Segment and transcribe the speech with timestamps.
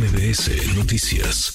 [0.00, 1.52] MBS Noticias.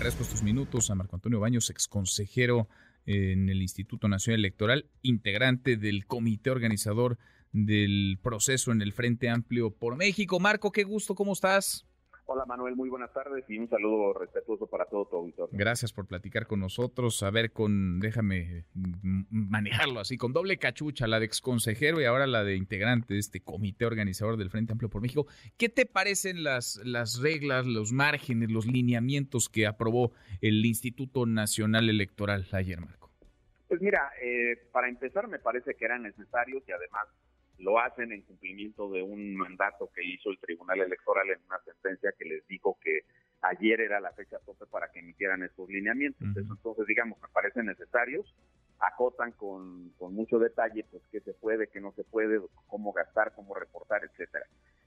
[0.00, 2.68] Gracias por tus minutos a Marco Antonio Baños, ex consejero
[3.06, 7.16] en el Instituto Nacional Electoral, integrante del comité organizador
[7.52, 10.40] del proceso en el Frente Amplio por México.
[10.40, 11.86] Marco, qué gusto, ¿cómo estás?
[12.26, 15.50] Hola Manuel, muy buenas tardes y un saludo respetuoso para todo tu auditorio.
[15.52, 17.22] Gracias por platicar con nosotros.
[17.22, 18.64] A ver, con, déjame
[19.30, 23.40] manejarlo así, con doble cachucha, la de exconsejero y ahora la de integrante de este
[23.40, 25.26] comité organizador del Frente Amplio por México.
[25.58, 31.90] ¿Qué te parecen las, las reglas, los márgenes, los lineamientos que aprobó el Instituto Nacional
[31.90, 33.10] Electoral ayer, Marco?
[33.68, 37.06] Pues mira, eh, para empezar me parece que eran necesarios y además
[37.64, 42.12] lo hacen en cumplimiento de un mandato que hizo el Tribunal Electoral en una sentencia
[42.16, 43.00] que les dijo que
[43.40, 46.26] ayer era la fecha tope para que emitieran estos lineamientos.
[46.36, 48.34] Entonces, digamos, me parecen necesarios,
[48.78, 53.32] acotan con, con mucho detalle, pues, qué se puede, qué no se puede, cómo gastar,
[53.34, 54.44] cómo reportar, etcétera.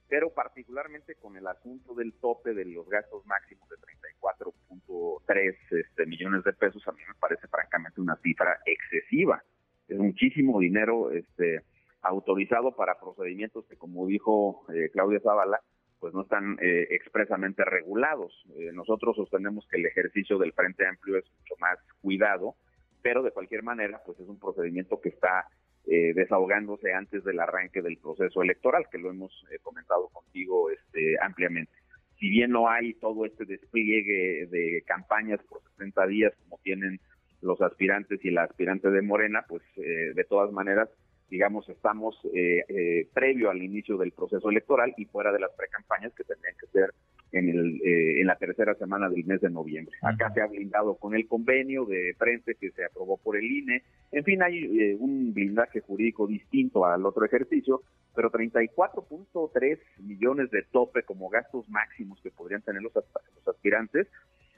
[0.08, 3.76] Pero particularmente con el asunto del tope de los gastos máximos de
[4.22, 9.44] 34.3 este, millones de pesos, a mí me parece francamente una cifra excesiva.
[9.88, 11.64] Es muchísimo dinero, este,
[12.08, 15.60] autorizado para procedimientos que, como dijo eh, Claudia Zavala,
[16.00, 18.46] pues no están eh, expresamente regulados.
[18.56, 22.56] Eh, nosotros sostenemos que el ejercicio del Frente Amplio es mucho más cuidado,
[23.02, 25.46] pero de cualquier manera, pues es un procedimiento que está
[25.90, 29.32] desahogándose antes del arranque del proceso electoral, que lo hemos
[29.64, 31.72] comentado contigo este, ampliamente.
[32.20, 37.00] Si bien no hay todo este despliegue de campañas por 70 días como tienen
[37.40, 40.90] los aspirantes y la aspirante de Morena, pues de todas maneras
[41.30, 46.14] digamos, estamos eh, eh, previo al inicio del proceso electoral y fuera de las precampañas
[46.14, 46.94] que tendrían que ser
[47.34, 49.96] en, el, eh, en la tercera semana del mes de noviembre.
[50.02, 53.84] Acá se ha blindado con el convenio de frente que se aprobó por el INE.
[54.12, 57.82] En fin, hay un blindaje jurídico distinto al otro ejercicio,
[58.16, 64.08] pero 34.3 millones de tope como gastos máximos que podrían tener los, los aspirantes,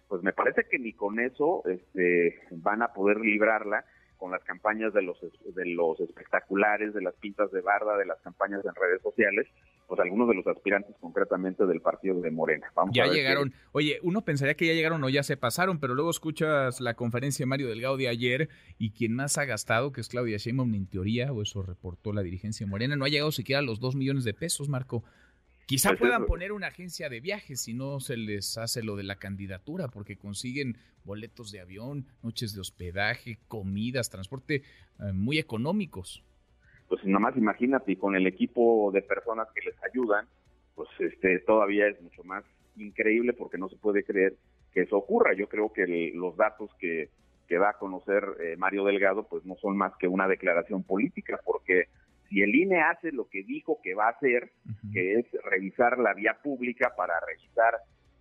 [0.08, 3.86] pues me parece que ni con eso este, van a poder librarla
[4.20, 8.20] con las campañas de los de los espectaculares, de las pintas de barda, de las
[8.20, 9.48] campañas en redes sociales,
[9.88, 12.72] pues algunos de los aspirantes concretamente del partido de Morena.
[12.76, 13.54] Vamos ya llegaron.
[13.72, 17.44] Oye, uno pensaría que ya llegaron o ya se pasaron, pero luego escuchas la conferencia
[17.44, 20.88] de Mario Delgado de ayer y quien más ha gastado, que es Claudia Sheinbaum en
[20.88, 23.96] teoría, o eso reportó la dirigencia de Morena, no ha llegado siquiera a los dos
[23.96, 25.04] millones de pesos, Marco.
[25.70, 29.04] Quizá pues puedan poner una agencia de viajes si no se les hace lo de
[29.04, 36.24] la candidatura, porque consiguen boletos de avión, noches de hospedaje, comidas, transporte eh, muy económicos.
[36.88, 40.26] Pues nada más imagínate, con el equipo de personas que les ayudan,
[40.74, 42.44] pues este todavía es mucho más
[42.76, 44.38] increíble porque no se puede creer
[44.74, 45.36] que eso ocurra.
[45.36, 47.12] Yo creo que los datos que,
[47.48, 51.40] que da a conocer eh, Mario Delgado, pues no son más que una declaración política,
[51.46, 51.90] porque
[52.30, 54.52] si el INE hace lo que dijo que va a hacer,
[54.94, 57.73] que es revisar la vía pública para revisar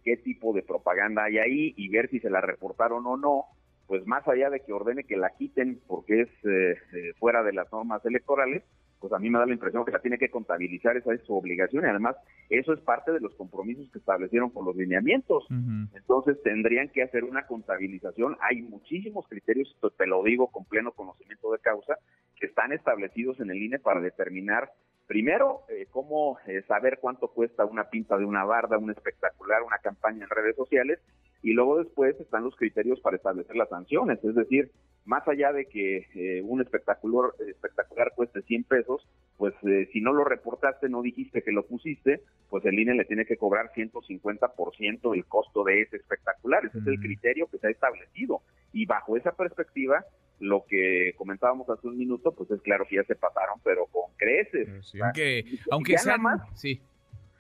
[0.03, 3.45] qué tipo de propaganda hay ahí y ver si se la reportaron o no,
[3.87, 7.53] pues más allá de que ordene que la quiten porque es eh, eh, fuera de
[7.53, 8.63] las normas electorales,
[9.01, 11.35] pues a mí me da la impresión que la tiene que contabilizar, esa es su
[11.35, 12.17] obligación y además
[12.49, 15.47] eso es parte de los compromisos que establecieron con los lineamientos.
[15.95, 21.53] Entonces tendrían que hacer una contabilización, hay muchísimos criterios, te lo digo con pleno conocimiento
[21.53, 21.97] de causa,
[22.39, 24.71] que están establecidos en el INE para determinar
[25.09, 29.79] primero eh, cómo eh, saber cuánto cuesta una pinta de una barda, un espectacular, una
[29.79, 31.01] campaña en redes sociales
[31.43, 34.71] y luego después están los criterios para establecer las sanciones, es decir,
[35.09, 39.09] más allá de que eh, un espectacular, espectacular cueste 100 pesos,
[39.39, 39.55] pues
[39.91, 42.21] si no lo reportaste, no dijiste que lo pusiste,
[42.51, 46.67] pues el INE le tiene que cobrar 150% el costo de ese espectacular.
[46.67, 48.43] Ese es el criterio que se ha establecido.
[48.75, 50.05] Y bajo esa perspectiva,
[50.41, 54.13] lo que comentábamos hace un minuto, pues es claro que ya se pasaron, pero con
[54.17, 54.69] creces.
[55.03, 56.83] aunque aunque sean, más, sí.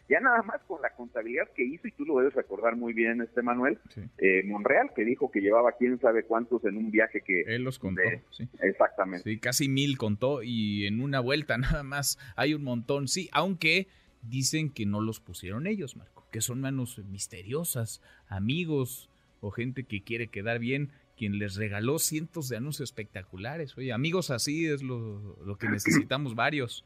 [0.08, 3.20] Ya nada más con la contabilidad que hizo, y tú lo debes recordar muy bien,
[3.20, 3.78] este Manuel,
[4.18, 7.42] eh, Monreal, que dijo que llevaba quién sabe cuántos en un viaje que...
[7.42, 8.48] Él los contó, sí.
[8.60, 9.24] Exactamente.
[9.24, 13.88] Sí, casi mil contó, y en una vuelta nada más hay un montón, sí, aunque
[14.22, 20.02] dicen que no los pusieron ellos, Marco, que son manos misteriosas, amigos o gente que
[20.02, 23.76] quiere quedar bien quien les regaló cientos de anuncios espectaculares.
[23.76, 26.84] Oye, amigos así es lo, que necesitamos varios.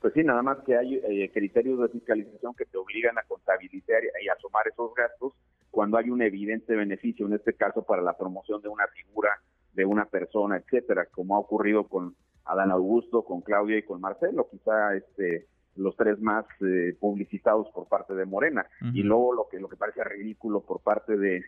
[0.00, 4.02] Pues sí, nada más que hay eh, criterios de fiscalización que te obligan a contabilizar
[4.22, 5.32] y a sumar esos gastos
[5.70, 9.30] cuando hay un evidente beneficio, en este caso para la promoción de una figura,
[9.74, 12.14] de una persona, etcétera, como ha ocurrido con
[12.44, 15.46] Adán Augusto, con Claudia y con Marcelo, quizá este
[15.76, 18.66] los tres más eh, publicitados por parte de Morena.
[18.92, 21.44] Y luego lo que lo que parece ridículo por parte de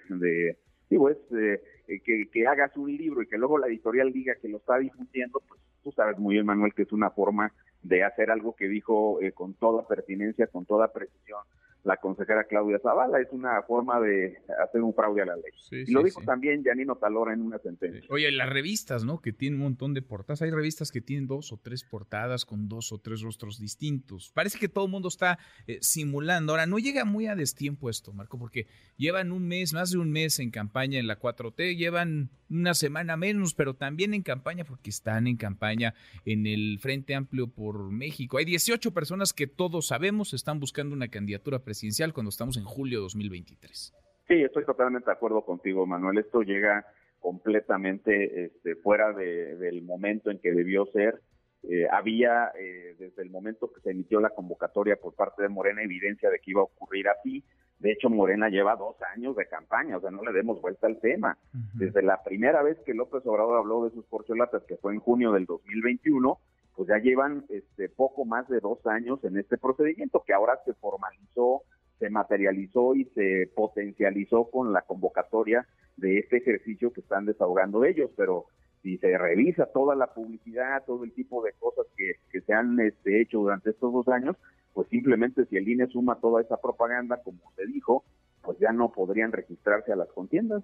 [0.89, 1.61] digo, es eh,
[2.05, 5.41] que, que, hagas un libro y que luego la editorial diga que lo está difundiendo,
[5.49, 9.21] pues tú sabes muy bien, Manuel, que es una forma de hacer algo que dijo
[9.21, 11.41] eh, con toda pertinencia, con toda precisión
[11.85, 13.21] la consejera Claudia Zavala.
[13.21, 15.53] Es una forma de hacer un fraude a la ley.
[15.87, 18.03] y lo dijo también Janino Talora en una sentencia.
[18.11, 19.21] Oye, las revistas, ¿no?
[19.21, 20.43] Que tienen un montón de portadas.
[20.43, 24.31] Hay revistas que tienen dos o tres portadas con dos o tres rostros distintos.
[24.35, 26.53] Parece que todo el mundo está eh, simulando.
[26.53, 28.67] Ahora, no llega muy a destiempo esto, Marco, porque
[28.97, 33.17] llevan un mes, más de un mes en campaña en la 4T, llevan una semana
[33.17, 35.95] menos, pero también en campaña porque están en campaña
[36.25, 38.39] en el Frente Amplio por México.
[38.39, 41.70] Hay 18 personas que todos sabemos están buscando una candidatura presidencial
[42.13, 43.95] cuando estamos en julio de 2023.
[44.29, 46.19] Sí, estoy totalmente de acuerdo contigo, Manuel.
[46.19, 46.87] Esto llega
[47.19, 51.21] completamente este, fuera del momento en que debió ser.
[51.63, 55.83] Eh, había, eh, desde el momento que se emitió la convocatoria por parte de Morena,
[55.83, 57.45] evidencia de que iba a ocurrir así.
[57.79, 61.01] De hecho, Morena lleva dos años de campaña, o sea, no le demos vuelta al
[61.01, 61.39] tema.
[61.75, 65.33] Desde la primera vez que López Obrador habló de sus porcholatas, que fue en junio
[65.33, 66.39] del 2021,
[66.81, 70.73] pues ya llevan este, poco más de dos años en este procedimiento que ahora se
[70.73, 71.61] formalizó,
[71.99, 75.69] se materializó y se potencializó con la convocatoria
[75.99, 78.47] de este ejercicio que están desahogando ellos, pero
[78.83, 82.81] si se revisa toda la publicidad, todo el tipo de cosas que, que se han
[82.81, 84.37] este, hecho durante estos dos años,
[84.73, 88.05] pues simplemente si el INE suma toda esa propaganda, como se dijo,
[88.41, 90.63] pues ya no podrían registrarse a las contiendas.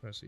[0.00, 0.24] Pues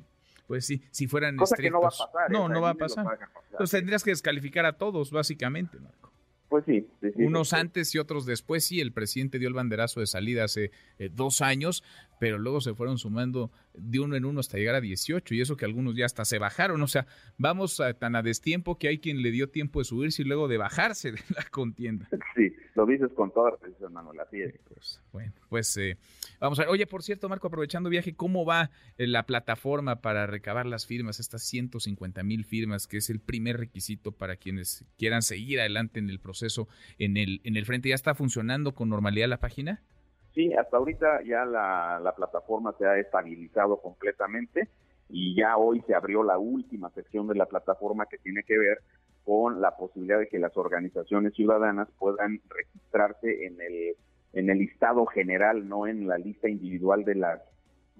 [0.48, 2.30] pues sí, si fueran Cosa que no va a pasar.
[2.30, 3.06] No, no va a pasar.
[3.52, 6.10] Entonces tendrías que descalificar a todos, básicamente, Marco.
[6.48, 6.86] Pues sí,
[7.16, 11.10] Unos antes y otros después, sí, el presidente dio el banderazo de salida hace eh,
[11.12, 11.84] dos años,
[12.18, 15.56] pero luego se fueron sumando de uno en uno hasta llegar a 18 y eso
[15.56, 16.80] que algunos ya hasta se bajaron.
[16.82, 17.06] O sea,
[17.36, 20.48] vamos a, tan a destiempo que hay quien le dio tiempo de subirse y luego
[20.48, 22.08] de bajarse de la contienda.
[22.34, 24.54] Sí, lo dices con toda precisión, Manuel, así es.
[24.72, 25.98] Pues, bueno, pues eh,
[26.40, 26.70] vamos a ver.
[26.70, 31.20] Oye, por cierto, Marco, aprovechando viaje, ¿cómo va eh, la plataforma para recabar las firmas,
[31.20, 36.08] estas 150 mil firmas, que es el primer requisito para quienes quieran seguir adelante en
[36.08, 36.37] el proceso
[36.98, 37.88] en el, en el frente?
[37.88, 39.80] ¿Ya está funcionando con normalidad la página?
[40.34, 44.68] Sí, hasta ahorita ya la, plataforma se ha estabilizado completamente
[45.08, 48.78] y ya hoy se abrió la última sección de la plataforma que tiene que ver
[49.24, 53.96] con la posibilidad de que las organizaciones ciudadanas puedan registrarse en el
[54.34, 57.40] en listado general, no en la lista individual de las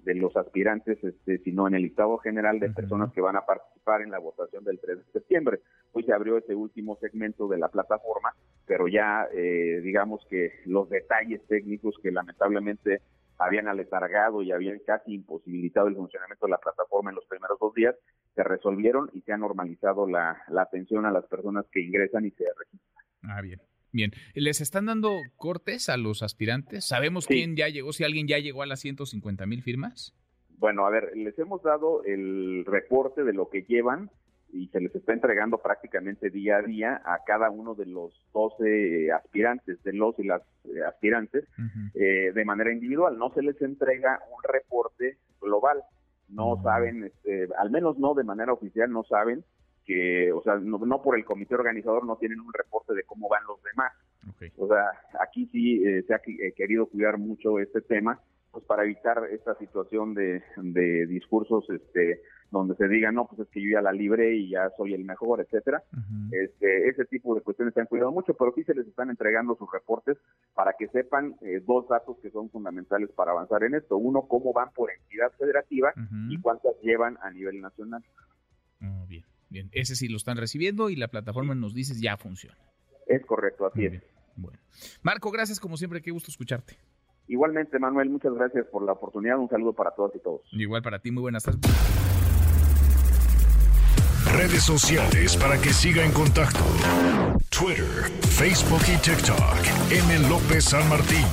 [0.03, 4.01] de los aspirantes, este, sino en el listado general de personas que van a participar
[4.01, 5.59] en la votación del 3 de septiembre.
[5.91, 8.33] Hoy se abrió ese último segmento de la plataforma,
[8.65, 13.01] pero ya eh, digamos que los detalles técnicos que lamentablemente
[13.37, 17.73] habían aletargado y habían casi imposibilitado el funcionamiento de la plataforma en los primeros dos
[17.73, 17.95] días,
[18.35, 22.31] se resolvieron y se ha normalizado la, la atención a las personas que ingresan y
[22.31, 23.05] se registran.
[23.23, 23.59] Ah, bien.
[23.91, 26.85] Bien, ¿les están dando cortes a los aspirantes?
[26.87, 30.13] ¿Sabemos quién ya llegó, si alguien ya llegó a las 150 mil firmas?
[30.57, 34.11] Bueno, a ver, les hemos dado el reporte de lo que llevan
[34.51, 39.11] y se les está entregando prácticamente día a día a cada uno de los 12
[39.11, 41.45] aspirantes, de los y las eh, aspirantes,
[41.93, 43.17] eh, de manera individual.
[43.17, 45.81] No se les entrega un reporte global.
[46.27, 49.43] No saben, este, al menos no de manera oficial, no saben
[49.85, 52.88] que, o sea, no, por el comité organizador no tienen un reporte
[54.73, 54.85] sea,
[55.21, 58.19] aquí sí eh, se ha eh, querido cuidar mucho este tema,
[58.51, 62.21] pues para evitar esta situación de, de discursos este
[62.51, 65.05] donde se diga, no, pues es que yo ya la libré y ya soy el
[65.05, 65.83] mejor, etcétera.
[66.31, 69.55] este, ese tipo de cuestiones se han cuidado mucho, pero sí se les están entregando
[69.55, 70.17] sus reportes
[70.55, 73.97] para que sepan eh, dos datos que son fundamentales para avanzar en esto.
[73.97, 75.93] Uno, cómo van por entidad federativa
[76.29, 78.03] y cuántas llevan a nivel nacional.
[78.79, 79.23] Muy bien.
[79.49, 82.55] Bien, ese sí lo están recibiendo y la plataforma nos dices ya funciona.
[83.07, 84.03] Es correcto, así es.
[84.41, 84.59] Bueno.
[85.01, 86.77] Marco, gracias como siempre, qué gusto escucharte.
[87.27, 89.37] Igualmente, Manuel, muchas gracias por la oportunidad.
[89.37, 90.41] Un saludo para todas y todos.
[90.51, 91.61] Igual para ti, muy buenas tardes.
[94.33, 96.63] Redes sociales para que siga en contacto:
[97.49, 99.91] Twitter, Facebook y TikTok.
[99.91, 100.29] M.
[100.29, 101.25] López San Martín.